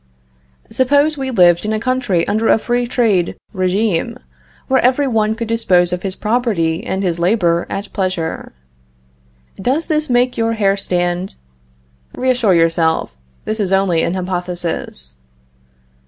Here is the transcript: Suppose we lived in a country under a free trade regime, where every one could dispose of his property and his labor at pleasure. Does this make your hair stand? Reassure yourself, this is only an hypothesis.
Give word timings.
Suppose 0.71 1.15
we 1.15 1.29
lived 1.29 1.63
in 1.63 1.71
a 1.73 1.79
country 1.79 2.27
under 2.27 2.47
a 2.47 2.57
free 2.57 2.87
trade 2.87 3.35
regime, 3.53 4.17
where 4.67 4.83
every 4.83 5.07
one 5.07 5.35
could 5.35 5.47
dispose 5.47 5.93
of 5.93 6.01
his 6.01 6.15
property 6.15 6.83
and 6.83 7.03
his 7.03 7.19
labor 7.19 7.67
at 7.69 7.93
pleasure. 7.93 8.51
Does 9.61 9.85
this 9.85 10.09
make 10.09 10.37
your 10.37 10.53
hair 10.53 10.75
stand? 10.75 11.35
Reassure 12.15 12.55
yourself, 12.55 13.15
this 13.45 13.59
is 13.59 13.71
only 13.71 14.01
an 14.01 14.15
hypothesis. 14.15 15.17